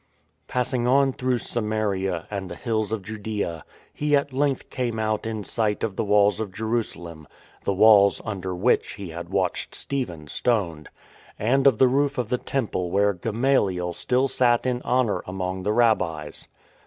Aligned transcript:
Passing 0.47 0.87
on 0.87 1.13
through 1.13 1.37
Samaria 1.37 2.25
and 2.31 2.49
the 2.49 2.55
hills 2.55 2.91
of 2.91 3.03
Judaea 3.03 3.63
he 3.93 4.15
at 4.15 4.33
length 4.33 4.71
came 4.71 4.97
out 4.97 5.27
in 5.27 5.43
sight 5.43 5.83
of 5.83 5.95
the 5.95 6.03
walls 6.03 6.39
of 6.39 6.49
Jerusa 6.51 6.97
lem 6.97 7.27
(the 7.65 7.73
walls 7.73 8.19
under 8.25 8.55
which 8.55 8.93
he 8.93 9.09
had 9.09 9.29
watched 9.29 9.75
Stephen 9.75 10.25
stoned), 10.25 10.89
and 11.37 11.67
of 11.67 11.77
the 11.77 11.87
roof 11.87 12.17
of 12.17 12.29
the 12.29 12.39
Temple 12.39 12.89
where 12.89 13.13
Gama 13.13 13.57
liel 13.61 13.93
still 13.93 14.27
sat 14.27 14.65
in 14.65 14.81
honour 14.81 15.21
among 15.27 15.61
the 15.61 15.71
Rabbis. 15.71 16.47